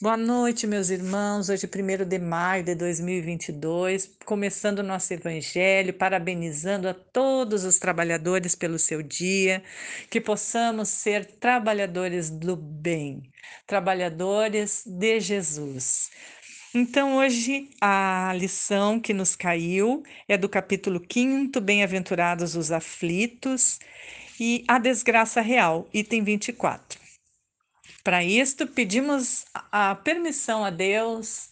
Boa 0.00 0.16
noite, 0.16 0.66
meus 0.66 0.90
irmãos. 0.90 1.48
Hoje, 1.48 1.66
1 1.66 2.04
de 2.04 2.18
maio 2.18 2.64
de 2.64 2.74
2022, 2.74 4.10
começando 4.24 4.80
o 4.80 4.82
nosso 4.82 5.14
evangelho, 5.14 5.94
parabenizando 5.94 6.88
a 6.88 6.94
todos 6.94 7.62
os 7.62 7.78
trabalhadores 7.78 8.56
pelo 8.56 8.76
seu 8.76 9.02
dia, 9.02 9.62
que 10.10 10.20
possamos 10.20 10.88
ser 10.88 11.24
trabalhadores 11.24 12.28
do 12.28 12.56
bem, 12.56 13.22
trabalhadores 13.68 14.82
de 14.84 15.20
Jesus. 15.20 16.10
Então, 16.74 17.18
hoje, 17.18 17.70
a 17.80 18.34
lição 18.36 18.98
que 18.98 19.14
nos 19.14 19.36
caiu 19.36 20.02
é 20.26 20.36
do 20.36 20.48
capítulo 20.48 21.00
5, 21.08 21.60
Bem-aventurados 21.60 22.56
os 22.56 22.72
aflitos, 22.72 23.78
e 24.40 24.64
a 24.66 24.80
desgraça 24.80 25.40
real, 25.40 25.88
item 25.94 26.24
24. 26.24 27.03
Para 28.04 28.22
isto, 28.22 28.66
pedimos 28.66 29.46
a 29.72 29.94
permissão 29.94 30.62
a 30.62 30.68
Deus 30.68 31.48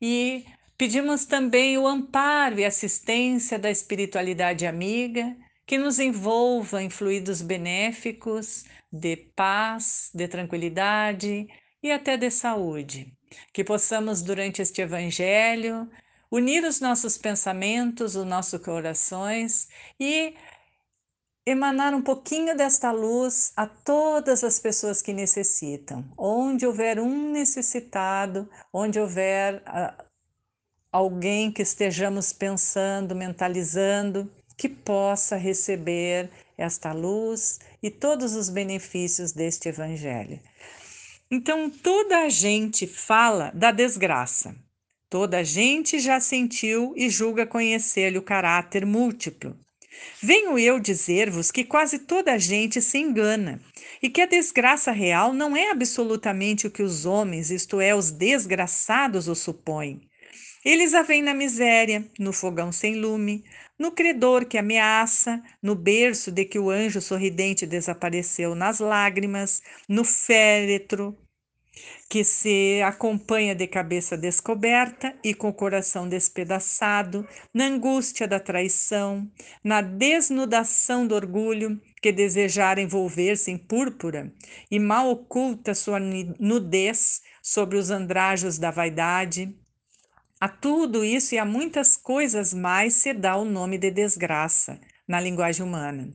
e 0.00 0.44
pedimos 0.78 1.24
também 1.24 1.76
o 1.76 1.86
amparo 1.86 2.60
e 2.60 2.64
assistência 2.64 3.58
da 3.58 3.68
espiritualidade 3.68 4.66
amiga 4.66 5.36
que 5.66 5.76
nos 5.76 5.98
envolva 5.98 6.80
em 6.80 6.88
fluidos 6.88 7.42
benéficos 7.42 8.64
de 8.92 9.16
paz, 9.16 10.08
de 10.14 10.28
tranquilidade 10.28 11.48
e 11.82 11.90
até 11.90 12.16
de 12.16 12.30
saúde. 12.30 13.12
Que 13.52 13.64
possamos, 13.64 14.22
durante 14.22 14.62
este 14.62 14.82
evangelho, 14.82 15.90
unir 16.30 16.62
os 16.62 16.80
nossos 16.80 17.18
pensamentos, 17.18 18.14
os 18.14 18.24
nossos 18.24 18.60
corações 18.60 19.66
e 19.98 20.34
emanar 21.46 21.94
um 21.94 22.02
pouquinho 22.02 22.56
desta 22.56 22.90
luz 22.90 23.52
a 23.56 23.66
todas 23.66 24.42
as 24.42 24.58
pessoas 24.58 25.00
que 25.00 25.12
necessitam. 25.12 26.04
Onde 26.18 26.66
houver 26.66 26.98
um 26.98 27.30
necessitado, 27.30 28.50
onde 28.72 28.98
houver 28.98 29.62
uh, 29.62 30.04
alguém 30.90 31.52
que 31.52 31.62
estejamos 31.62 32.32
pensando, 32.32 33.14
mentalizando, 33.14 34.28
que 34.56 34.68
possa 34.68 35.36
receber 35.36 36.30
esta 36.58 36.92
luz 36.92 37.60
e 37.80 37.90
todos 37.90 38.34
os 38.34 38.48
benefícios 38.48 39.30
deste 39.30 39.68
evangelho. 39.68 40.40
Então, 41.30 41.70
toda 41.70 42.22
a 42.22 42.28
gente 42.28 42.86
fala 42.86 43.52
da 43.54 43.70
desgraça. 43.70 44.56
Toda 45.08 45.38
a 45.38 45.42
gente 45.44 46.00
já 46.00 46.18
sentiu 46.18 46.92
e 46.96 47.08
julga 47.08 47.46
conhecer-lhe 47.46 48.18
o 48.18 48.22
caráter 48.22 48.84
múltiplo. 48.84 49.56
Venho 50.22 50.58
eu 50.58 50.80
dizer-vos 50.80 51.50
que 51.50 51.64
quase 51.64 51.98
toda 51.98 52.32
a 52.32 52.38
gente 52.38 52.80
se 52.80 52.98
engana 52.98 53.60
e 54.02 54.08
que 54.08 54.20
a 54.20 54.26
desgraça 54.26 54.90
real 54.92 55.32
não 55.32 55.56
é 55.56 55.70
absolutamente 55.70 56.66
o 56.66 56.70
que 56.70 56.82
os 56.82 57.06
homens, 57.06 57.50
isto 57.50 57.80
é, 57.80 57.94
os 57.94 58.10
desgraçados, 58.10 59.28
o 59.28 59.34
supõem. 59.34 60.00
Eles 60.64 60.94
a 60.94 61.02
veem 61.02 61.22
na 61.22 61.32
miséria, 61.32 62.04
no 62.18 62.32
fogão 62.32 62.72
sem 62.72 62.96
lume, 62.96 63.44
no 63.78 63.92
credor 63.92 64.46
que 64.46 64.58
ameaça, 64.58 65.42
no 65.62 65.74
berço 65.74 66.32
de 66.32 66.44
que 66.44 66.58
o 66.58 66.70
anjo 66.70 67.00
sorridente 67.00 67.66
desapareceu 67.66 68.54
nas 68.54 68.80
lágrimas, 68.80 69.62
no 69.88 70.04
féretro 70.04 71.16
que 72.08 72.24
se 72.24 72.80
acompanha 72.82 73.54
de 73.54 73.66
cabeça 73.66 74.16
descoberta 74.16 75.14
e 75.22 75.34
com 75.34 75.48
o 75.48 75.54
coração 75.54 76.08
despedaçado, 76.08 77.26
na 77.52 77.66
angústia 77.66 78.28
da 78.28 78.38
traição, 78.38 79.28
na 79.62 79.80
desnudação 79.80 81.06
do 81.06 81.14
orgulho, 81.14 81.80
que 82.00 82.12
desejar 82.12 82.78
envolver-se 82.78 83.50
em 83.50 83.58
púrpura 83.58 84.32
e 84.70 84.78
mal 84.78 85.10
oculta 85.10 85.74
sua 85.74 85.98
nudez 85.98 87.22
sobre 87.42 87.76
os 87.76 87.90
andrajos 87.90 88.58
da 88.58 88.70
vaidade. 88.70 89.54
A 90.40 90.48
tudo 90.48 91.04
isso 91.04 91.34
e 91.34 91.38
a 91.38 91.44
muitas 91.44 91.96
coisas 91.96 92.54
mais 92.54 92.94
se 92.94 93.12
dá 93.12 93.36
o 93.36 93.44
nome 93.44 93.78
de 93.78 93.90
desgraça 93.90 94.78
na 95.08 95.20
linguagem 95.20 95.64
humana. 95.64 96.14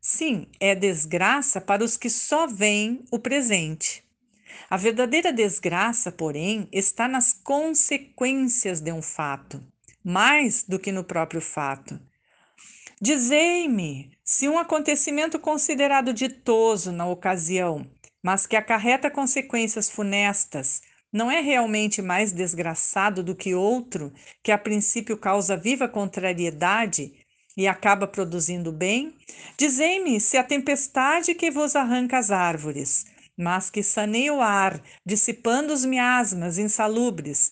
Sim, 0.00 0.46
é 0.60 0.74
desgraça 0.74 1.60
para 1.60 1.82
os 1.82 1.96
que 1.96 2.10
só 2.10 2.46
veem 2.46 3.02
o 3.10 3.18
presente 3.18 4.03
a 4.68 4.76
verdadeira 4.76 5.32
desgraça, 5.32 6.10
porém, 6.10 6.68
está 6.72 7.06
nas 7.08 7.32
consequências 7.32 8.80
de 8.80 8.92
um 8.92 9.02
fato, 9.02 9.62
mais 10.04 10.64
do 10.64 10.78
que 10.78 10.92
no 10.92 11.04
próprio 11.04 11.40
fato. 11.40 12.00
Dizei-me 13.00 14.10
se 14.24 14.48
um 14.48 14.58
acontecimento 14.58 15.38
considerado 15.38 16.12
ditoso 16.12 16.92
na 16.92 17.06
ocasião, 17.06 17.86
mas 18.22 18.46
que 18.46 18.56
acarreta 18.56 19.10
consequências 19.10 19.90
funestas, 19.90 20.80
não 21.12 21.30
é 21.30 21.40
realmente 21.40 22.02
mais 22.02 22.32
desgraçado 22.32 23.22
do 23.22 23.36
que 23.36 23.54
outro 23.54 24.12
que 24.42 24.50
a 24.50 24.58
princípio 24.58 25.16
causa 25.16 25.56
viva 25.56 25.88
contrariedade 25.88 27.12
e 27.56 27.68
acaba 27.68 28.06
produzindo 28.06 28.72
bem? 28.72 29.14
Dizei-me 29.56 30.20
se 30.20 30.36
a 30.36 30.42
tempestade 30.42 31.34
que 31.34 31.50
vos 31.50 31.76
arranca 31.76 32.18
as 32.18 32.30
árvores, 32.30 33.06
mas 33.36 33.70
que 33.70 33.82
saneia 33.82 34.32
o 34.32 34.40
ar, 34.40 34.82
dissipando 35.04 35.72
os 35.72 35.84
miasmas 35.84 36.58
insalubres 36.58 37.50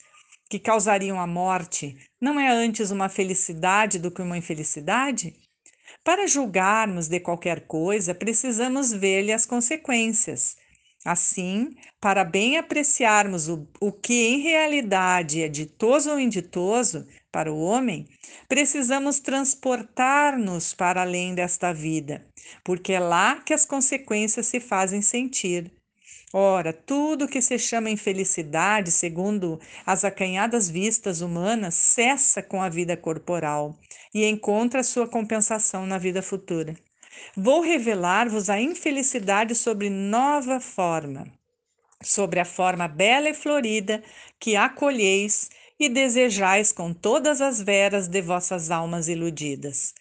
que 0.48 0.59
causariam 0.59 1.20
a 1.20 1.26
morte, 1.26 1.97
não 2.20 2.38
é 2.38 2.48
antes 2.48 2.91
uma 2.91 3.09
felicidade 3.09 3.98
do 3.98 4.10
que 4.10 4.22
uma 4.22 4.37
infelicidade? 4.37 5.34
Para 6.04 6.26
julgarmos 6.26 7.09
de 7.09 7.20
qualquer 7.20 7.66
coisa, 7.66 8.15
precisamos 8.15 8.93
ver-lhe 8.93 9.32
as 9.32 9.47
consequências. 9.47 10.56
Assim, 11.04 11.74
para 12.00 12.24
bem 12.24 12.56
apreciarmos 12.56 13.48
o, 13.48 13.66
o 13.80 13.90
que 13.90 14.14
em 14.28 14.38
realidade 14.38 15.42
é 15.42 15.48
ditoso 15.48 16.10
ou 16.12 16.20
inditoso 16.20 17.06
para 17.30 17.52
o 17.52 17.60
homem, 17.60 18.06
precisamos 18.48 19.18
transportar-nos 19.18 20.72
para 20.74 21.02
além 21.02 21.34
desta 21.34 21.72
vida, 21.72 22.24
porque 22.62 22.92
é 22.92 23.00
lá 23.00 23.40
que 23.40 23.52
as 23.52 23.64
consequências 23.64 24.46
se 24.46 24.60
fazem 24.60 25.02
sentir. 25.02 25.72
Ora, 26.32 26.72
tudo 26.72 27.28
que 27.28 27.42
se 27.42 27.58
chama 27.58 27.90
infelicidade, 27.90 28.90
segundo 28.90 29.60
as 29.84 30.04
acanhadas 30.04 30.70
vistas 30.70 31.20
humanas, 31.20 31.74
cessa 31.74 32.42
com 32.42 32.62
a 32.62 32.69
vida 32.69 32.96
corporal 32.96 33.78
e 34.14 34.24
encontra 34.24 34.82
sua 34.82 35.08
compensação 35.08 35.84
na 35.84 35.98
vida 35.98 36.22
futura. 36.22 36.74
Vou 37.36 37.60
revelar-vos 37.60 38.50
a 38.50 38.60
infelicidade 38.60 39.54
sobre 39.54 39.88
nova 39.88 40.60
forma, 40.60 41.26
sobre 42.02 42.40
a 42.40 42.44
forma 42.44 42.88
bela 42.88 43.28
e 43.28 43.34
florida 43.34 44.02
que 44.38 44.56
acolheis 44.56 45.50
e 45.78 45.88
desejais 45.88 46.72
com 46.72 46.92
todas 46.92 47.40
as 47.40 47.60
veras 47.60 48.08
de 48.08 48.20
vossas 48.20 48.70
almas 48.70 49.08
iludidas. 49.08 49.94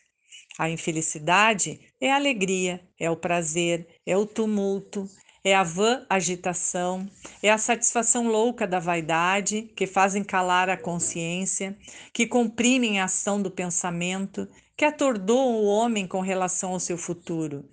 A 0.57 0.69
infelicidade 0.69 1.79
é 2.00 2.11
a 2.11 2.16
alegria, 2.16 2.81
é 3.00 3.09
o 3.09 3.16
prazer, 3.16 3.88
é 4.05 4.16
o 4.16 4.25
tumulto, 4.25 5.09
é 5.44 5.56
a 5.56 5.63
vã 5.63 6.06
agitação, 6.07 7.09
é 7.41 7.50
a 7.50 7.57
satisfação 7.57 8.28
louca 8.28 8.68
da 8.68 8.79
vaidade, 8.79 9.63
que 9.75 9.88
fazem 9.88 10.24
calar 10.24 10.69
a 10.69 10.78
consciência, 10.78 11.75
que 12.13 12.28
comprimem 12.28 13.00
a 13.00 13.06
ação 13.06 13.41
do 13.41 13.50
pensamento, 13.50 14.47
que 14.78 14.85
atordoam 14.85 15.56
o 15.56 15.66
homem 15.66 16.07
com 16.07 16.22
relação 16.22 16.74
ao 16.74 16.80
seu 16.80 16.97
futuro. 16.97 17.68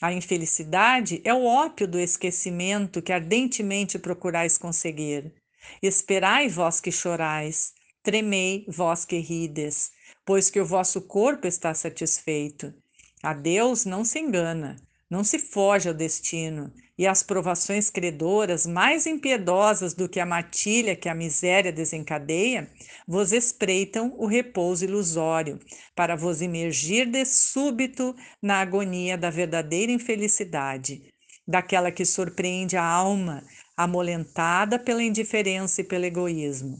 A 0.00 0.12
infelicidade 0.12 1.20
é 1.24 1.32
o 1.32 1.44
ópio 1.44 1.86
do 1.86 1.98
esquecimento 1.98 3.00
que 3.00 3.12
ardentemente 3.12 4.00
procurais 4.00 4.58
conseguir. 4.58 5.32
Esperai, 5.80 6.48
vós 6.48 6.80
que 6.80 6.90
chorais, 6.90 7.72
tremei, 8.02 8.64
vós 8.66 9.04
que 9.04 9.18
rides, 9.18 9.92
pois 10.24 10.50
que 10.50 10.60
o 10.60 10.66
vosso 10.66 11.02
corpo 11.02 11.46
está 11.46 11.72
satisfeito. 11.72 12.74
A 13.22 13.32
Deus 13.32 13.84
não 13.84 14.04
se 14.04 14.18
engana, 14.18 14.74
não 15.12 15.22
se 15.22 15.38
foge 15.38 15.90
ao 15.90 15.94
destino, 15.94 16.72
e 16.96 17.06
as 17.06 17.22
provações 17.22 17.90
credoras, 17.90 18.66
mais 18.66 19.06
impiedosas 19.06 19.92
do 19.92 20.08
que 20.08 20.18
a 20.18 20.24
matilha 20.24 20.96
que 20.96 21.06
a 21.06 21.14
miséria 21.14 21.70
desencadeia, 21.70 22.70
vos 23.06 23.30
espreitam 23.30 24.14
o 24.16 24.24
repouso 24.24 24.86
ilusório, 24.86 25.60
para 25.94 26.16
vos 26.16 26.40
imergir 26.40 27.04
de 27.04 27.26
súbito 27.26 28.16
na 28.40 28.62
agonia 28.62 29.18
da 29.18 29.28
verdadeira 29.28 29.92
infelicidade, 29.92 31.02
daquela 31.46 31.92
que 31.92 32.06
surpreende 32.06 32.78
a 32.78 32.82
alma, 32.82 33.44
amolentada 33.76 34.78
pela 34.78 35.02
indiferença 35.02 35.82
e 35.82 35.84
pelo 35.84 36.06
egoísmo. 36.06 36.78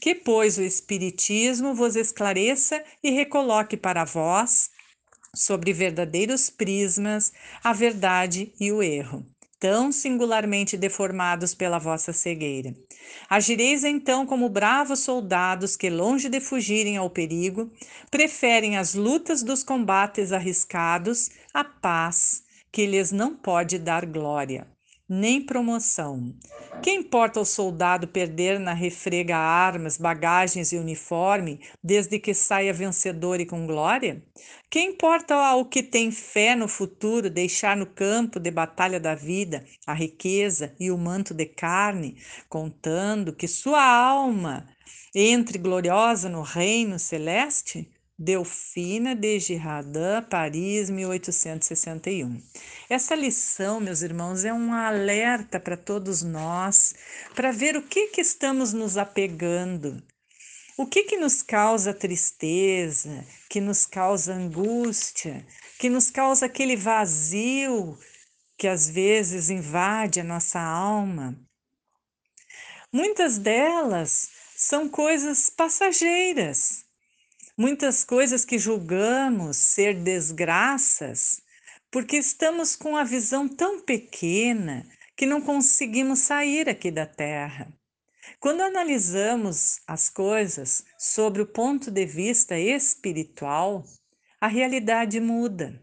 Que, 0.00 0.12
pois, 0.12 0.58
o 0.58 0.62
Espiritismo 0.62 1.72
vos 1.72 1.94
esclareça 1.94 2.82
e 3.00 3.12
recoloque 3.12 3.76
para 3.76 4.04
vós, 4.04 4.70
sobre 5.34 5.72
verdadeiros 5.72 6.50
prismas, 6.50 7.32
a 7.62 7.72
verdade 7.72 8.52
e 8.58 8.72
o 8.72 8.82
erro 8.82 9.26
tão 9.60 9.92
singularmente 9.92 10.74
deformados 10.74 11.54
pela 11.54 11.78
vossa 11.78 12.14
cegueira. 12.14 12.74
Agireis 13.28 13.84
então 13.84 14.24
como 14.24 14.48
bravos 14.48 15.00
soldados 15.00 15.76
que, 15.76 15.90
longe 15.90 16.30
de 16.30 16.40
fugirem 16.40 16.96
ao 16.96 17.10
perigo, 17.10 17.70
preferem 18.10 18.78
as 18.78 18.94
lutas 18.94 19.42
dos 19.42 19.62
combates 19.62 20.32
arriscados 20.32 21.28
à 21.52 21.62
paz, 21.62 22.42
que 22.72 22.86
lhes 22.86 23.12
não 23.12 23.36
pode 23.36 23.78
dar 23.78 24.06
glória. 24.06 24.66
Nem 25.12 25.42
promoção. 25.44 26.32
Que 26.80 26.92
importa 26.92 27.40
ao 27.40 27.44
soldado 27.44 28.06
perder 28.06 28.60
na 28.60 28.72
refrega 28.72 29.36
armas, 29.36 29.98
bagagens 29.98 30.70
e 30.72 30.76
uniforme, 30.76 31.58
desde 31.82 32.20
que 32.20 32.32
saia 32.32 32.72
vencedor 32.72 33.40
e 33.40 33.44
com 33.44 33.66
glória? 33.66 34.24
Que 34.70 34.80
importa 34.80 35.34
ao 35.34 35.64
que 35.64 35.82
tem 35.82 36.12
fé 36.12 36.54
no 36.54 36.68
futuro 36.68 37.28
deixar 37.28 37.76
no 37.76 37.86
campo 37.86 38.38
de 38.38 38.52
batalha 38.52 39.00
da 39.00 39.16
vida 39.16 39.64
a 39.84 39.92
riqueza 39.92 40.76
e 40.78 40.92
o 40.92 40.96
manto 40.96 41.34
de 41.34 41.44
carne, 41.44 42.16
contando 42.48 43.34
que 43.34 43.48
sua 43.48 43.84
alma 43.84 44.68
entre 45.12 45.58
gloriosa 45.58 46.28
no 46.28 46.42
reino 46.42 47.00
celeste? 47.00 47.90
Delfina 48.22 49.14
de 49.14 49.40
Girardin, 49.40 50.20
Paris, 50.28 50.90
1861. 50.90 52.42
Essa 52.86 53.14
lição, 53.14 53.80
meus 53.80 54.02
irmãos, 54.02 54.44
é 54.44 54.52
um 54.52 54.74
alerta 54.74 55.58
para 55.58 55.74
todos 55.74 56.20
nós, 56.20 56.94
para 57.34 57.50
ver 57.50 57.78
o 57.78 57.82
que, 57.82 58.08
que 58.08 58.20
estamos 58.20 58.74
nos 58.74 58.98
apegando, 58.98 60.02
o 60.76 60.86
que, 60.86 61.04
que 61.04 61.16
nos 61.16 61.40
causa 61.40 61.94
tristeza, 61.94 63.24
que 63.48 63.58
nos 63.58 63.86
causa 63.86 64.34
angústia, 64.34 65.46
que 65.78 65.88
nos 65.88 66.10
causa 66.10 66.44
aquele 66.44 66.76
vazio 66.76 67.98
que 68.58 68.68
às 68.68 68.90
vezes 68.90 69.48
invade 69.48 70.20
a 70.20 70.24
nossa 70.24 70.60
alma. 70.60 71.34
Muitas 72.92 73.38
delas 73.38 74.28
são 74.54 74.90
coisas 74.90 75.48
passageiras 75.48 76.89
muitas 77.60 78.04
coisas 78.04 78.42
que 78.42 78.58
julgamos 78.58 79.58
ser 79.58 79.92
desgraças, 79.92 81.42
porque 81.90 82.16
estamos 82.16 82.74
com 82.74 82.96
a 82.96 83.04
visão 83.04 83.46
tão 83.46 83.82
pequena 83.82 84.88
que 85.14 85.26
não 85.26 85.42
conseguimos 85.42 86.20
sair 86.20 86.70
aqui 86.70 86.90
da 86.90 87.04
Terra. 87.04 87.70
Quando 88.38 88.62
analisamos 88.62 89.82
as 89.86 90.08
coisas 90.08 90.86
sobre 90.98 91.42
o 91.42 91.46
ponto 91.46 91.90
de 91.90 92.06
vista 92.06 92.58
espiritual, 92.58 93.84
a 94.40 94.46
realidade 94.46 95.20
muda. 95.20 95.78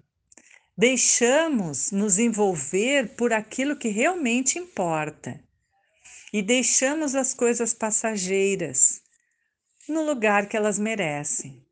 Deixamos 0.75 1.91
nos 1.91 2.18
envolver 2.18 3.15
por 3.15 3.31
aquilo 3.31 3.75
que 3.75 3.89
realmente 3.89 4.57
importa 4.57 5.39
e 6.33 6.41
deixamos 6.41 7.13
as 7.13 7.35
coisas 7.35 7.71
passageiras 7.71 9.03
no 9.88 10.03
lugar 10.03 10.47
que 10.47 10.57
elas 10.57 10.80
merecem. 10.80 11.67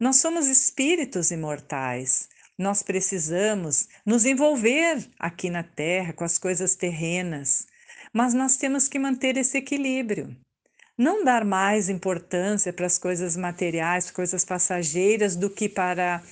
Nós 0.00 0.16
somos 0.16 0.46
espíritos 0.46 1.30
imortais. 1.30 2.26
Nós 2.56 2.82
precisamos 2.82 3.86
nos 4.04 4.24
envolver 4.24 5.06
aqui 5.18 5.50
na 5.50 5.62
Terra 5.62 6.14
com 6.14 6.24
as 6.24 6.38
coisas 6.38 6.74
terrenas, 6.74 7.66
mas 8.10 8.32
nós 8.32 8.56
temos 8.56 8.88
que 8.88 8.98
manter 8.98 9.36
esse 9.36 9.58
equilíbrio. 9.58 10.34
Não 10.96 11.22
dar 11.22 11.44
mais 11.44 11.90
importância 11.90 12.72
para 12.72 12.86
as 12.86 12.96
coisas 12.96 13.36
materiais, 13.36 14.10
coisas 14.10 14.42
passageiras, 14.42 15.36
do 15.36 15.50
que 15.50 15.68
para 15.68 16.22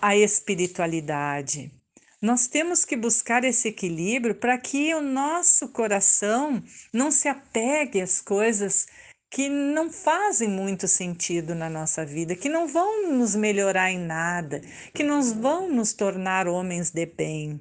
a 0.00 0.14
espiritualidade. 0.14 1.72
Nós 2.20 2.46
temos 2.46 2.84
que 2.84 2.96
buscar 2.96 3.44
esse 3.44 3.68
equilíbrio 3.68 4.34
para 4.34 4.58
que 4.58 4.94
o 4.94 5.00
nosso 5.00 5.68
coração 5.68 6.62
não 6.92 7.10
se 7.10 7.28
apegue 7.28 8.02
às 8.02 8.20
coisas 8.20 8.86
que 9.30 9.48
não 9.48 9.90
fazem 9.90 10.48
muito 10.48 10.88
sentido 10.88 11.54
na 11.54 11.70
nossa 11.70 12.04
vida, 12.04 12.34
que 12.34 12.48
não 12.48 12.66
vão 12.66 13.12
nos 13.12 13.36
melhorar 13.36 13.90
em 13.90 13.98
nada, 13.98 14.60
que 14.92 15.04
não 15.04 15.22
vão 15.22 15.70
nos 15.70 15.92
tornar 15.92 16.48
homens 16.48 16.90
de 16.90 17.06
bem. 17.06 17.60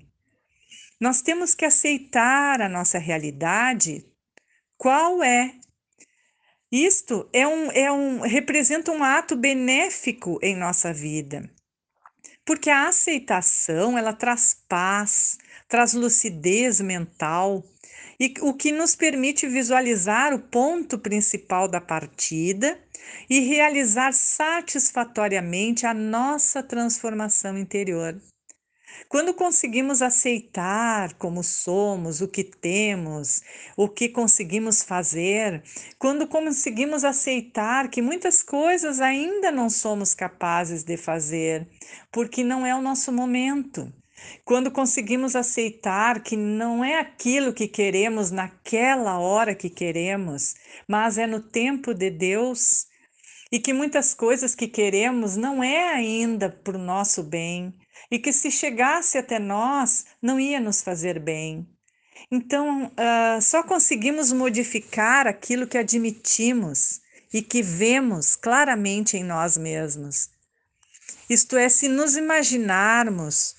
Nós 1.00 1.22
temos 1.22 1.54
que 1.54 1.64
aceitar 1.64 2.60
a 2.60 2.68
nossa 2.68 2.98
realidade, 2.98 4.04
qual 4.78 5.24
é. 5.24 5.54
Isto 6.72 7.30
é 7.32 7.48
um, 7.48 7.72
é 7.72 7.92
um, 7.92 8.22
representa 8.22 8.92
um 8.92 9.04
ato 9.04 9.36
benéfico 9.36 10.40
em 10.42 10.56
nossa 10.56 10.92
vida, 10.92 11.50
porque 12.46 12.70
a 12.70 12.88
aceitação 12.88 13.98
ela 13.98 14.14
traz 14.14 14.56
paz, 14.68 15.38
traz 15.68 15.94
lucidez 15.94 16.82
mental, 16.82 17.64
e 18.20 18.34
o 18.42 18.54
que 18.54 18.72
nos 18.72 18.96
permite 18.96 19.48
visualizar 19.48 20.34
o 20.34 20.40
ponto 20.40 21.00
principal 21.00 21.68
da 21.68 21.80
partida 21.80 22.78
e 23.30 23.40
realizar 23.40 24.12
satisfatoriamente 24.14 25.86
a 25.86 25.94
nossa 25.94 26.62
transformação 26.62 27.58
interior. 27.58 28.20
Quando 29.08 29.34
conseguimos 29.34 30.02
aceitar 30.02 31.14
como 31.14 31.44
somos, 31.44 32.22
o 32.22 32.28
que 32.28 32.44
temos, 32.44 33.42
o 33.78 33.88
que 33.88 34.10
conseguimos 34.10 34.84
fazer, 34.84 35.64
quando 35.98 36.28
conseguimos 36.28 37.04
aceitar 37.04 37.90
que 37.90 38.02
muitas 38.02 38.44
coisas 38.44 39.00
ainda 39.00 39.52
não 39.52 39.70
somos 39.70 40.14
capazes 40.14 40.84
de 40.84 40.98
fazer, 40.98 41.68
porque 42.12 42.44
não 42.44 42.66
é 42.66 42.76
o 42.76 42.82
nosso 42.82 43.12
momento, 43.12 43.92
quando 44.44 44.72
conseguimos 44.72 45.36
aceitar 45.36 46.22
que 46.22 46.36
não 46.36 46.84
é 46.84 47.00
aquilo 47.00 47.54
que 47.54 47.68
queremos 47.68 48.32
naquela 48.32 49.20
hora 49.20 49.56
que 49.56 49.70
queremos, 49.70 50.56
mas 50.88 51.18
é 51.18 51.28
no 51.28 51.42
tempo 51.42 51.94
de 51.94 52.10
Deus, 52.10 52.88
e 53.52 53.60
que 53.60 53.74
muitas 53.74 54.14
coisas 54.14 54.54
que 54.54 54.68
queremos 54.68 55.36
não 55.36 55.64
é 55.64 55.94
ainda 55.94 56.56
o 56.68 56.78
nosso 56.78 57.24
bem, 57.24 57.74
e 58.12 58.20
que 58.20 58.32
se 58.32 58.52
chegasse 58.52 59.18
até 59.18 59.40
nós 59.40 60.06
não 60.22 60.40
ia 60.40 60.60
nos 60.60 60.82
fazer 60.82 61.20
bem. 61.20 61.68
Então, 62.32 62.86
uh, 62.88 63.42
só 63.42 63.64
conseguimos 63.64 64.32
modificar 64.32 65.26
aquilo 65.26 65.68
que 65.68 65.78
admitimos 65.78 67.02
e 67.34 67.42
que 67.42 67.62
vemos 67.62 68.36
claramente 68.36 69.18
em 69.18 69.24
nós 69.24 69.58
mesmos. 69.58 70.30
Isto 71.30 71.58
é, 71.58 71.70
se 71.70 71.88
nos 71.88 72.16
imaginarmos 72.16 73.56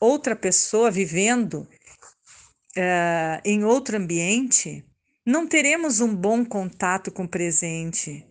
outra 0.00 0.36
pessoa 0.36 0.90
vivendo 0.90 1.68
uh, 2.76 3.40
em 3.44 3.64
outro 3.64 3.96
ambiente, 3.96 4.84
não 5.24 5.46
teremos 5.46 6.00
um 6.00 6.14
bom 6.14 6.44
contato 6.44 7.10
com 7.10 7.24
o 7.24 7.28
presente 7.28 8.26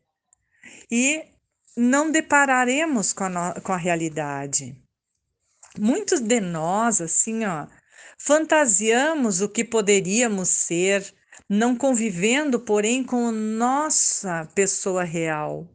e 0.90 1.26
não 1.76 2.12
depararemos 2.12 3.14
com 3.14 3.26
a, 3.26 3.62
com 3.62 3.72
a 3.72 3.78
realidade. 3.78 4.76
Muitos 5.78 6.20
de 6.20 6.40
nós, 6.40 7.02
assim, 7.02 7.46
ó, 7.46 7.68
fantasiamos 8.18 9.42
o 9.42 9.50
que 9.50 9.64
poderíamos 9.64 10.50
ser, 10.50 11.14
não 11.48 11.76
convivendo, 11.76 12.60
porém, 12.60 13.04
com 13.04 13.32
nossa 13.32 14.50
pessoa 14.56 15.04
real. 15.04 15.68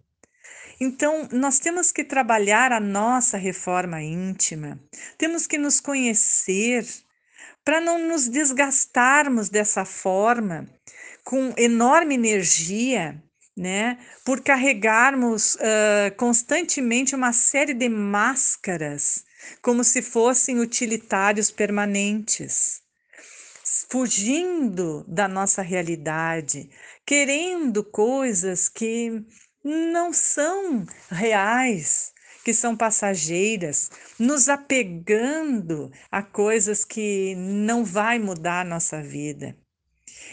Então, 0.84 1.28
nós 1.30 1.60
temos 1.60 1.92
que 1.92 2.02
trabalhar 2.02 2.72
a 2.72 2.80
nossa 2.80 3.36
reforma 3.36 4.02
íntima, 4.02 4.80
temos 5.16 5.46
que 5.46 5.56
nos 5.56 5.78
conhecer 5.78 6.84
para 7.64 7.80
não 7.80 8.00
nos 8.00 8.26
desgastarmos 8.26 9.48
dessa 9.48 9.84
forma, 9.84 10.68
com 11.22 11.54
enorme 11.56 12.16
energia, 12.16 13.22
né? 13.56 13.96
Por 14.24 14.42
carregarmos 14.42 15.54
uh, 15.54 16.16
constantemente 16.16 17.14
uma 17.14 17.32
série 17.32 17.74
de 17.74 17.88
máscaras, 17.88 19.24
como 19.62 19.84
se 19.84 20.02
fossem 20.02 20.58
utilitários 20.58 21.48
permanentes, 21.48 22.82
fugindo 23.88 25.04
da 25.06 25.28
nossa 25.28 25.62
realidade, 25.62 26.68
querendo 27.06 27.84
coisas 27.84 28.68
que 28.68 29.24
não 29.64 30.12
são 30.12 30.84
reais, 31.10 32.12
que 32.44 32.52
são 32.52 32.76
passageiras, 32.76 33.90
nos 34.18 34.48
apegando 34.48 35.90
a 36.10 36.22
coisas 36.22 36.84
que 36.84 37.34
não 37.36 37.84
vai 37.84 38.18
mudar 38.18 38.60
a 38.60 38.64
nossa 38.64 39.00
vida. 39.00 39.56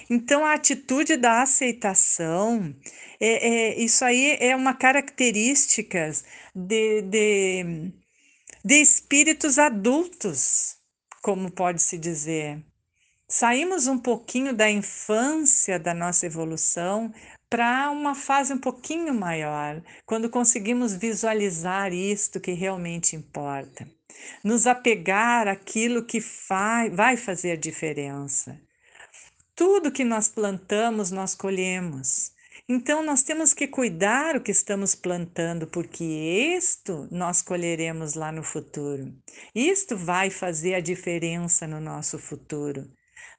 Então, 0.10 0.44
a 0.44 0.54
atitude 0.54 1.18
da 1.18 1.42
aceitação, 1.42 2.76
é, 3.20 3.50
é, 3.50 3.80
isso 3.80 4.04
aí 4.04 4.38
é 4.40 4.56
uma 4.56 4.74
característica 4.74 6.12
de, 6.56 7.02
de, 7.04 7.94
de 8.66 8.76
espíritos 8.76 9.60
adultos, 9.60 10.78
como 11.22 11.52
pode-se 11.52 11.98
dizer. 11.98 12.64
Saímos 13.28 13.86
um 13.86 14.00
pouquinho 14.00 14.56
da 14.56 14.70
infância 14.70 15.78
da 15.78 15.94
nossa 15.94 16.26
evolução 16.26 17.14
para 17.50 17.90
uma 17.90 18.14
fase 18.14 18.54
um 18.54 18.60
pouquinho 18.60 19.14
maior, 19.14 19.82
quando 20.06 20.30
conseguimos 20.30 20.94
visualizar 20.94 21.92
isto 21.92 22.40
que 22.40 22.52
realmente 22.52 23.16
importa, 23.16 23.90
nos 24.44 24.68
apegar 24.68 25.48
àquilo 25.48 26.06
que 26.06 26.20
vai 26.92 27.18
fazer 27.18 27.58
diferença. 27.58 28.60
Tudo 29.56 29.92
que 29.92 30.04
nós 30.04 30.28
plantamos, 30.30 31.10
nós 31.12 31.34
colhemos. 31.34 32.32
Então, 32.68 33.04
nós 33.04 33.24
temos 33.24 33.52
que 33.52 33.68
cuidar 33.68 34.36
o 34.36 34.42
que 34.42 34.52
estamos 34.52 34.94
plantando, 34.94 35.66
porque 35.66 36.04
isto 36.04 37.08
nós 37.12 37.42
colheremos 37.42 38.14
lá 38.14 38.32
no 38.32 38.44
futuro. 38.44 39.12
Isto 39.56 39.98
vai 39.98 40.30
fazer 40.30 40.76
a 40.76 40.80
diferença 40.80 41.66
no 41.66 41.82
nosso 41.82 42.20
futuro. 42.20 42.88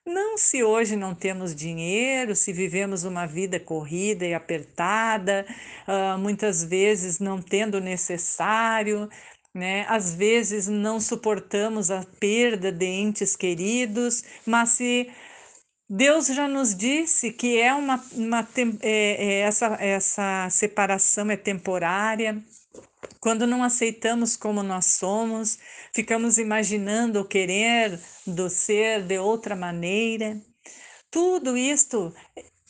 Não 0.06 0.38
se 0.38 0.62
hoje 0.62 0.96
não 0.96 1.14
temos 1.14 1.54
dinheiro, 1.54 2.34
se 2.34 2.52
vivemos 2.52 3.04
uma 3.04 3.26
vida 3.26 3.60
corrida 3.60 4.26
e 4.26 4.34
apertada, 4.34 5.46
uh, 5.86 6.18
muitas 6.18 6.64
vezes 6.64 7.18
não 7.18 7.40
tendo 7.40 7.76
o 7.76 7.80
necessário, 7.80 9.08
né? 9.54 9.84
Às 9.88 10.14
vezes 10.14 10.68
não 10.68 11.00
suportamos 11.00 11.90
a 11.90 12.04
perda 12.18 12.72
de 12.72 12.86
entes 12.86 13.36
queridos, 13.36 14.24
mas 14.46 14.70
se 14.70 15.10
Deus 15.88 16.28
já 16.28 16.46
nos 16.46 16.74
disse 16.74 17.32
que 17.32 17.58
é 17.58 17.74
uma, 17.74 18.00
uma 18.12 18.48
é, 18.80 19.40
é, 19.40 19.40
essa, 19.40 19.66
essa 19.80 20.48
separação 20.50 21.30
é 21.30 21.36
temporária. 21.36 22.42
Quando 23.20 23.46
não 23.46 23.62
aceitamos 23.62 24.34
como 24.34 24.62
nós 24.62 24.86
somos, 24.86 25.58
ficamos 25.92 26.38
imaginando 26.38 27.18
ou 27.18 27.24
querer 27.24 28.00
do 28.26 28.48
ser 28.48 29.02
de 29.02 29.18
outra 29.18 29.54
maneira. 29.54 30.40
Tudo 31.10 31.54
isto 31.54 32.14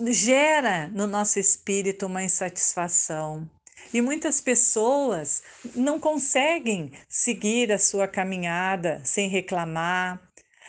gera 0.09 0.89
no 0.89 1.07
nosso 1.07 1.39
espírito 1.39 2.07
uma 2.07 2.25
insatisfação. 2.25 3.49
E 3.95 4.01
muitas 4.01 4.41
pessoas 4.41 5.43
não 5.75 6.01
conseguem 6.01 6.93
seguir 7.09 7.73
a 7.73 7.79
sua 7.79 8.09
caminhada 8.09 9.01
sem 9.05 9.29
reclamar, 9.29 10.21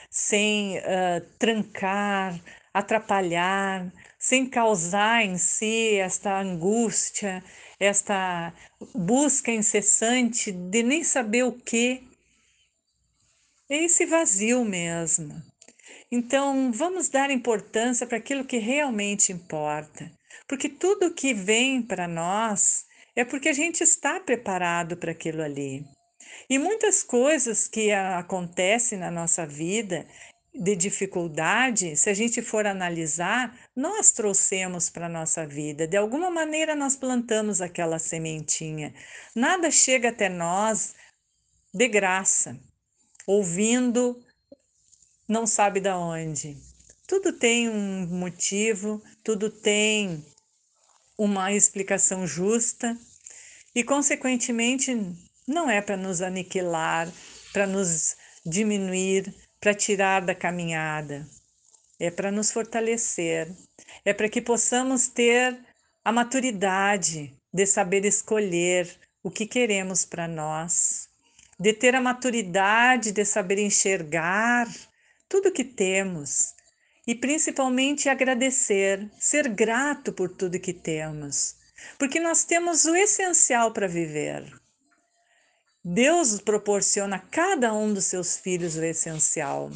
sem 0.09 0.77
uh, 0.77 1.21
trancar, 1.39 2.39
atrapalhar, 2.73 3.91
sem 4.22 4.46
causar 4.46 5.25
em 5.25 5.36
si 5.36 5.96
esta 5.96 6.40
angústia, 6.40 7.44
esta 7.80 8.54
busca 8.94 9.51
incessante 9.51 10.51
de 10.51 10.84
nem 10.84 11.04
saber 11.04 11.44
o 11.44 11.51
que. 11.51 12.08
É 13.68 13.84
esse 13.84 14.06
vazio 14.06 14.63
mesmo. 14.63 15.42
Então, 16.12 16.72
vamos 16.72 17.10
dar 17.10 17.32
importância 17.32 18.06
para 18.06 18.20
aquilo 18.20 18.46
que 18.46 18.58
realmente 18.58 19.32
importa, 19.32 20.12
porque 20.48 20.70
tudo 20.70 21.16
que 21.16 21.34
vem 21.34 21.82
para 21.82 22.08
nós 22.08 22.86
é 23.16 23.25
porque 23.25 23.50
a 23.50 23.54
gente 23.54 23.82
está 23.82 24.20
preparado 24.20 24.98
para 24.98 25.13
aquilo 25.13 25.42
ali. 25.42 25.84
E 26.48 26.60
muitas 26.60 27.01
coisas 27.01 27.68
que 27.68 27.92
acontecem 27.92 29.00
na 29.00 29.10
nossa 29.10 29.48
vida 29.48 30.06
de 30.53 30.75
dificuldade, 30.75 31.96
se 31.96 32.10
a 32.10 32.13
gente 32.13 32.41
for 32.41 32.65
analisar, 32.65 33.58
nós 33.75 34.12
trouxemos 34.12 34.89
para 34.89 35.05
a 35.05 35.10
nossa 35.10 35.46
vida. 35.48 35.88
De 35.88 35.96
alguma 35.96 36.29
maneira 36.29 36.75
nós 36.75 36.96
plantamos 36.96 37.62
aquela 37.62 37.98
sementinha. 37.98 38.93
Nada 39.36 39.72
chega 39.72 40.10
até 40.10 40.27
nós 40.27 40.93
de 41.74 41.88
graça, 41.88 42.60
ouvindo 43.25 44.22
não 45.27 45.48
sabe 45.48 45.79
da 45.79 45.98
onde. 45.98 46.58
Tudo 47.08 47.31
tem 47.31 47.70
um 47.70 48.05
motivo, 48.08 49.01
tudo 49.24 49.50
tem 49.50 50.25
uma 51.17 51.53
explicação 51.53 52.27
justa 52.27 52.98
e, 53.74 53.84
consequentemente, 53.84 54.93
não 55.48 55.70
é 55.70 55.81
para 55.81 55.96
nos 55.96 56.22
aniquilar, 56.22 57.10
para 57.53 57.65
nos 57.65 58.17
diminuir, 58.46 59.34
para 59.62 59.75
tirar 59.75 60.25
da 60.25 60.34
caminhada. 60.34 61.25
É 62.00 62.10
para 62.10 62.32
nos 62.32 62.51
fortalecer, 62.51 63.48
é 64.03 64.12
para 64.12 64.27
que 64.27 64.41
possamos 64.41 65.08
ter 65.08 65.56
a 66.03 66.12
maturidade 66.12 67.32
de 67.53 67.65
saber 67.68 68.03
escolher 68.03 68.89
o 69.22 69.30
que 69.30 69.46
queremos 69.46 70.03
para 70.03 70.27
nós, 70.27 71.08
de 71.60 71.74
ter 71.74 71.96
a 71.96 72.01
maturidade 72.01 73.12
de 73.12 73.24
saber 73.24 73.60
enxergar 73.60 74.68
tudo 75.30 75.51
que 75.51 75.63
temos 75.63 76.56
e 77.06 77.13
principalmente 77.13 78.10
agradecer, 78.10 79.08
ser 79.20 79.48
grato 79.48 80.12
por 80.12 80.30
tudo 80.36 80.60
que 80.60 80.74
temos, 80.74 81.56
porque 82.00 82.20
nós 82.20 82.44
temos 82.44 82.86
o 82.86 82.96
essencial 82.96 83.72
para 83.72 83.88
viver. 83.88 84.61
Deus 85.83 86.39
proporciona 86.39 87.15
a 87.15 87.19
cada 87.19 87.73
um 87.73 87.91
dos 87.91 88.05
seus 88.05 88.38
filhos 88.38 88.75
o 88.75 88.83
essencial. 88.83 89.71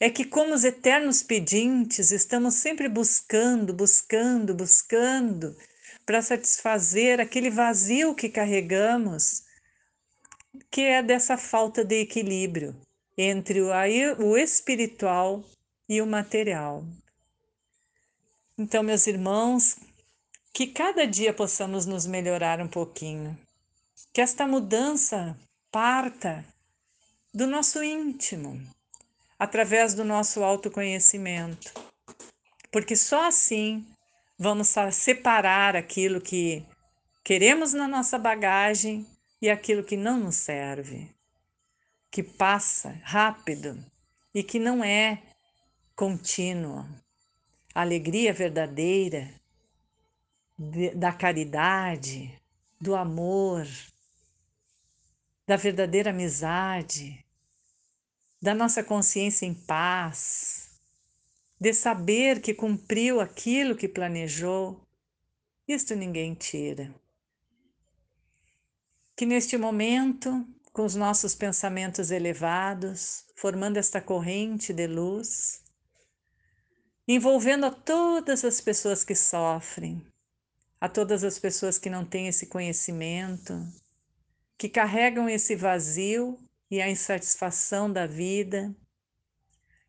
É 0.00 0.08
que, 0.08 0.24
como 0.24 0.54
os 0.54 0.64
eternos 0.64 1.22
pedintes, 1.22 2.10
estamos 2.10 2.54
sempre 2.54 2.88
buscando, 2.88 3.74
buscando, 3.74 4.54
buscando 4.54 5.54
para 6.06 6.22
satisfazer 6.22 7.20
aquele 7.20 7.50
vazio 7.50 8.14
que 8.14 8.30
carregamos, 8.30 9.42
que 10.70 10.80
é 10.80 11.02
dessa 11.02 11.36
falta 11.36 11.84
de 11.84 12.00
equilíbrio 12.00 12.74
entre 13.16 13.60
o 13.60 14.36
espiritual 14.38 15.44
e 15.86 16.00
o 16.00 16.06
material. 16.06 16.82
Então, 18.56 18.82
meus 18.82 19.06
irmãos, 19.06 19.76
que 20.52 20.66
cada 20.66 21.06
dia 21.06 21.32
possamos 21.32 21.84
nos 21.84 22.06
melhorar 22.06 22.60
um 22.60 22.68
pouquinho, 22.68 23.38
que 24.12 24.20
esta 24.20 24.46
mudança 24.46 25.38
parta 25.70 26.44
do 27.32 27.46
nosso 27.46 27.82
íntimo, 27.82 28.60
através 29.38 29.94
do 29.94 30.04
nosso 30.04 30.44
autoconhecimento, 30.44 31.72
porque 32.70 32.94
só 32.94 33.26
assim 33.28 33.86
vamos 34.38 34.74
separar 34.92 35.74
aquilo 35.74 36.20
que 36.20 36.62
queremos 37.24 37.72
na 37.72 37.88
nossa 37.88 38.18
bagagem 38.18 39.06
e 39.40 39.48
aquilo 39.48 39.82
que 39.82 39.96
não 39.96 40.18
nos 40.18 40.36
serve, 40.36 41.10
que 42.10 42.22
passa 42.22 43.00
rápido 43.02 43.82
e 44.34 44.42
que 44.42 44.58
não 44.58 44.84
é 44.84 45.22
contínuo. 45.96 46.84
A 47.74 47.80
alegria 47.80 48.34
verdadeira 48.34 49.32
da 50.94 51.12
caridade, 51.12 52.38
do 52.78 52.94
amor, 52.94 53.66
da 55.46 55.56
verdadeira 55.56 56.10
amizade, 56.10 57.24
da 58.40 58.54
nossa 58.54 58.82
consciência 58.82 59.46
em 59.46 59.54
paz, 59.54 60.80
de 61.60 61.72
saber 61.72 62.40
que 62.40 62.54
cumpriu 62.54 63.20
aquilo 63.20 63.76
que 63.76 63.88
planejou, 63.88 64.80
isto 65.66 65.94
ninguém 65.94 66.34
tira. 66.34 66.92
Que 69.16 69.24
neste 69.24 69.56
momento, 69.56 70.44
com 70.72 70.84
os 70.84 70.94
nossos 70.94 71.34
pensamentos 71.34 72.10
elevados, 72.10 73.24
formando 73.36 73.76
esta 73.76 74.00
corrente 74.00 74.72
de 74.72 74.86
luz, 74.86 75.62
envolvendo 77.06 77.66
a 77.66 77.70
todas 77.70 78.44
as 78.44 78.60
pessoas 78.60 79.04
que 79.04 79.14
sofrem, 79.14 80.04
a 80.80 80.88
todas 80.88 81.22
as 81.22 81.38
pessoas 81.38 81.78
que 81.78 81.90
não 81.90 82.04
têm 82.04 82.26
esse 82.26 82.46
conhecimento, 82.46 83.54
que 84.62 84.68
carregam 84.68 85.28
esse 85.28 85.56
vazio 85.56 86.38
e 86.70 86.80
a 86.80 86.88
insatisfação 86.88 87.92
da 87.92 88.06
vida, 88.06 88.72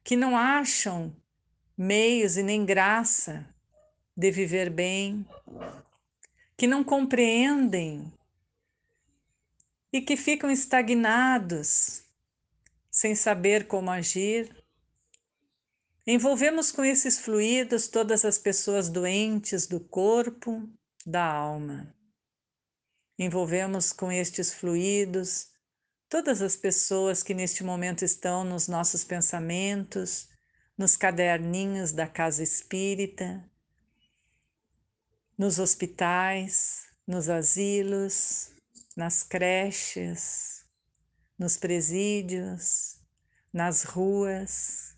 que 0.03 0.15
não 0.15 0.35
acham 0.35 1.15
meios 1.77 2.37
e 2.37 2.41
nem 2.41 2.65
graça 2.65 3.47
de 4.17 4.31
viver 4.31 4.71
bem, 4.71 5.27
que 6.57 6.65
não 6.65 6.83
compreendem 6.83 8.11
e 9.91 10.01
que 10.01 10.17
ficam 10.17 10.49
estagnados, 10.49 12.03
sem 12.89 13.13
saber 13.13 13.67
como 13.67 13.91
agir. 13.91 14.49
Envolvemos 16.07 16.71
com 16.71 16.83
esses 16.83 17.19
fluidos 17.19 17.87
todas 17.87 18.25
as 18.25 18.39
pessoas 18.39 18.89
doentes 18.89 19.67
do 19.67 19.79
corpo, 19.79 20.67
da 21.05 21.23
alma. 21.23 21.93
Envolvemos 23.17 23.93
com 23.93 24.11
estes 24.11 24.53
fluidos 24.53 25.51
todas 26.09 26.41
as 26.41 26.55
pessoas 26.55 27.23
que 27.23 27.33
neste 27.33 27.63
momento 27.63 28.03
estão 28.05 28.43
nos 28.43 28.67
nossos 28.67 29.03
pensamentos, 29.03 30.29
nos 30.77 30.95
caderninhos 30.95 31.91
da 31.91 32.07
casa 32.07 32.43
espírita, 32.43 33.43
nos 35.37 35.59
hospitais, 35.59 36.83
nos 37.07 37.29
asilos, 37.29 38.51
nas 38.95 39.23
creches, 39.23 40.65
nos 41.37 41.57
presídios, 41.57 42.99
nas 43.51 43.83
ruas. 43.83 44.95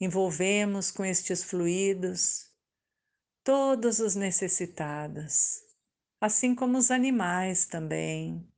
Envolvemos 0.00 0.90
com 0.90 1.04
estes 1.04 1.42
fluidos 1.42 2.50
todos 3.42 3.98
os 3.98 4.14
necessitados, 4.14 5.62
assim 6.22 6.54
como 6.54 6.78
os 6.78 6.92
animais 6.92 7.66
também. 7.66 8.48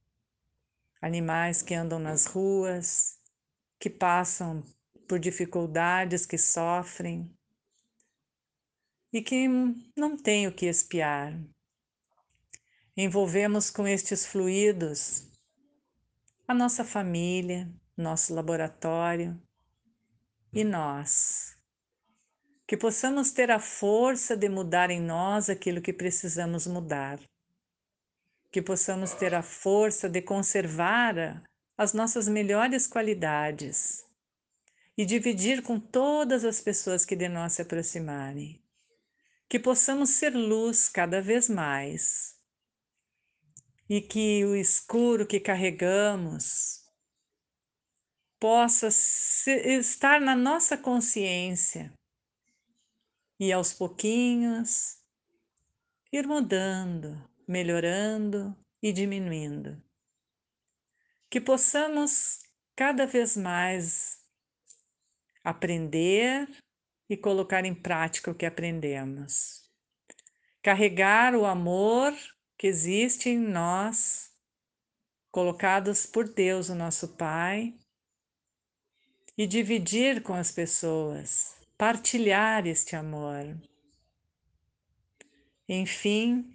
Animais 1.00 1.62
que 1.62 1.74
andam 1.74 1.98
nas 1.98 2.26
ruas, 2.26 3.18
que 3.80 3.88
passam 3.88 4.62
por 5.08 5.18
dificuldades, 5.18 6.26
que 6.26 6.36
sofrem 6.36 7.34
e 9.10 9.22
que 9.22 9.48
não 9.96 10.14
têm 10.14 10.46
o 10.46 10.52
que 10.52 10.66
espiar. 10.66 11.32
Envolvemos 12.94 13.70
com 13.70 13.88
estes 13.88 14.26
fluidos 14.26 15.30
a 16.46 16.52
nossa 16.52 16.84
família, 16.84 17.72
nosso 17.96 18.34
laboratório 18.34 19.40
e 20.52 20.62
nós 20.62 21.56
que 22.66 22.76
possamos 22.76 23.30
ter 23.30 23.50
a 23.50 23.58
força 23.58 24.36
de 24.36 24.50
mudar 24.50 24.90
em 24.90 25.00
nós 25.00 25.48
aquilo 25.48 25.80
que 25.80 25.92
precisamos 25.92 26.66
mudar, 26.66 27.18
que 28.54 28.62
possamos 28.62 29.12
ter 29.14 29.34
a 29.34 29.42
força 29.42 30.08
de 30.08 30.22
conservar 30.22 31.42
as 31.76 31.92
nossas 31.92 32.28
melhores 32.28 32.86
qualidades 32.86 34.06
e 34.96 35.04
dividir 35.04 35.60
com 35.60 35.80
todas 35.80 36.44
as 36.44 36.60
pessoas 36.60 37.04
que 37.04 37.16
de 37.16 37.28
nós 37.28 37.54
se 37.54 37.62
aproximarem, 37.62 38.64
que 39.48 39.58
possamos 39.58 40.10
ser 40.10 40.36
luz 40.36 40.88
cada 40.88 41.20
vez 41.20 41.48
mais 41.48 42.36
e 43.90 44.00
que 44.00 44.44
o 44.44 44.54
escuro 44.54 45.26
que 45.26 45.40
carregamos 45.40 46.84
possa 48.38 48.86
estar 48.86 50.20
na 50.20 50.36
nossa 50.36 50.78
consciência 50.78 51.92
e 53.40 53.52
aos 53.52 53.72
pouquinhos 53.72 55.02
ir 56.12 56.24
mudando, 56.24 57.33
melhorando 57.46 58.56
e 58.82 58.92
diminuindo. 58.92 59.82
Que 61.30 61.40
possamos 61.40 62.40
cada 62.76 63.06
vez 63.06 63.36
mais 63.36 64.18
aprender 65.42 66.48
e 67.08 67.16
colocar 67.16 67.64
em 67.64 67.74
prática 67.74 68.30
o 68.30 68.34
que 68.34 68.46
aprendemos. 68.46 69.62
Carregar 70.62 71.34
o 71.34 71.44
amor 71.44 72.12
que 72.58 72.66
existe 72.66 73.28
em 73.28 73.38
nós, 73.38 74.32
colocados 75.30 76.06
por 76.06 76.28
Deus, 76.28 76.68
o 76.68 76.74
nosso 76.74 77.08
Pai, 77.16 77.74
e 79.36 79.46
dividir 79.46 80.22
com 80.22 80.32
as 80.32 80.50
pessoas, 80.50 81.56
partilhar 81.76 82.66
este 82.66 82.96
amor. 82.96 83.60
Enfim, 85.68 86.54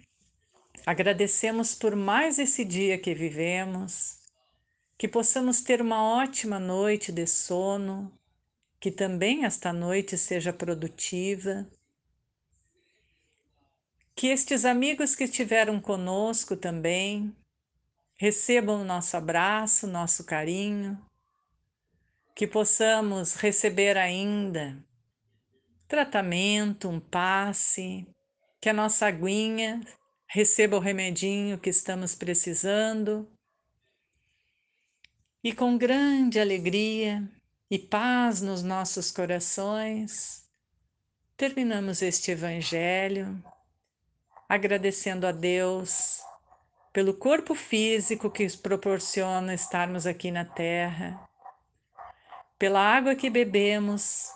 agradecemos 0.86 1.74
por 1.74 1.94
mais 1.94 2.38
esse 2.38 2.64
dia 2.64 2.98
que 2.98 3.14
vivemos, 3.14 4.18
que 4.98 5.08
possamos 5.08 5.60
ter 5.60 5.80
uma 5.80 6.02
ótima 6.02 6.58
noite 6.58 7.10
de 7.10 7.26
sono, 7.26 8.12
que 8.78 8.90
também 8.90 9.44
esta 9.44 9.72
noite 9.72 10.16
seja 10.16 10.52
produtiva. 10.52 11.66
Que 14.14 14.28
estes 14.28 14.64
amigos 14.64 15.14
que 15.14 15.24
estiveram 15.24 15.80
conosco 15.80 16.56
também 16.56 17.34
recebam 18.16 18.82
o 18.82 18.84
nosso 18.84 19.16
abraço, 19.16 19.86
nosso 19.86 20.24
carinho, 20.24 21.00
que 22.34 22.46
possamos 22.46 23.34
receber 23.34 23.96
ainda 23.96 24.76
tratamento, 25.90 26.88
um 26.88 27.00
passe, 27.00 28.06
que 28.60 28.68
a 28.68 28.72
nossa 28.72 29.06
aguinha 29.06 29.80
receba 30.32 30.76
o 30.76 30.80
remedinho 30.80 31.58
que 31.58 31.68
estamos 31.70 32.14
precisando. 32.14 33.28
E 35.42 35.52
com 35.52 35.76
grande 35.76 36.38
alegria 36.38 37.28
e 37.68 37.78
paz 37.78 38.40
nos 38.40 38.62
nossos 38.62 39.10
corações, 39.10 40.48
terminamos 41.36 42.00
este 42.00 42.30
Evangelho 42.30 43.42
agradecendo 44.48 45.26
a 45.26 45.32
Deus 45.32 46.20
pelo 46.92 47.12
corpo 47.14 47.54
físico 47.54 48.30
que 48.30 48.46
proporciona 48.56 49.52
estarmos 49.52 50.06
aqui 50.06 50.30
na 50.30 50.44
Terra, 50.44 51.28
pela 52.56 52.80
água 52.80 53.16
que 53.16 53.28
bebemos 53.28 54.28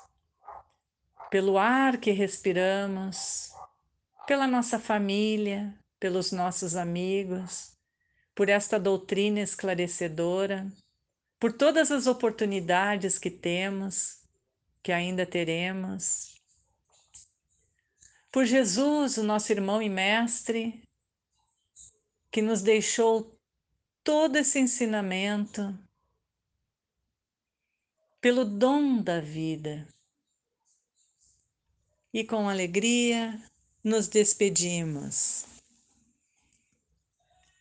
pelo 1.31 1.59
ar 1.59 1.99
que 1.99 2.13
respiramos, 2.13 3.53
pela 4.25 4.47
nossa 4.47 4.79
família, 4.79 5.75
pelos 6.05 6.33
nossos 6.33 6.77
amigos, 6.77 7.73
por 8.35 8.51
esta 8.51 8.79
doutrina 8.79 9.41
esclarecedora, 9.41 10.71
por 11.41 11.51
todas 11.51 11.91
as 11.91 12.07
oportunidades 12.07 13.19
que 13.19 13.31
temos, 13.31 14.21
que 14.83 14.93
ainda 14.93 15.25
teremos, 15.25 16.39
por 18.31 18.45
Jesus, 18.45 19.17
o 19.17 19.23
nosso 19.23 19.51
irmão 19.51 19.81
e 19.81 19.89
mestre, 19.89 20.83
que 22.31 22.43
nos 22.43 22.61
deixou 22.61 23.35
todo 24.03 24.37
esse 24.37 24.59
ensinamento, 24.59 25.75
pelo 28.21 28.45
dom 28.45 29.01
da 29.01 29.23
vida 29.23 29.89
e 32.13 32.23
com 32.25 32.47
alegria 32.47 33.43
nos 33.83 34.07
despedimos. 34.07 35.54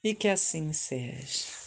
E 0.04 0.14
que 0.14 0.28
assim 0.28 0.72
seja. 0.72 1.63